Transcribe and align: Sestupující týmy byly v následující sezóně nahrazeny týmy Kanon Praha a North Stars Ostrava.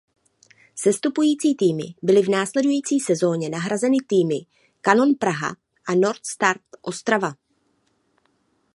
Sestupující 0.75 1.55
týmy 1.55 1.83
byly 2.01 2.21
v 2.21 2.29
následující 2.29 2.99
sezóně 2.99 3.49
nahrazeny 3.49 3.97
týmy 4.07 4.35
Kanon 4.81 5.15
Praha 5.15 5.49
a 5.87 5.95
North 5.95 6.25
Stars 6.25 6.61
Ostrava. 6.81 7.33